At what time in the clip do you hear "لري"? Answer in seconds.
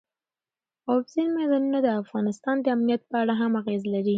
3.93-4.09